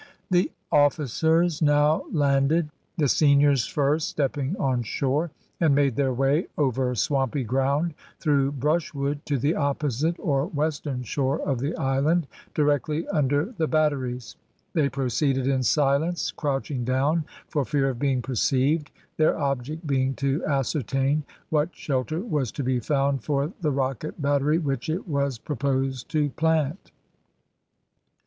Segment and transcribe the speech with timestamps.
[0.31, 6.95] The officers now landed, the seniors first stepping on shore, and made their way over
[6.95, 12.25] swampy ground, through brushwood, to the opposite or western shore of the island,
[12.55, 14.37] directly under the batteries.
[14.73, 20.43] They proceeded in silence, crouching down for fear of being perceived, their object being to
[20.47, 26.09] ascertain what shelter was to be found for the rocket battery which it was proposed
[26.09, 26.89] to plant.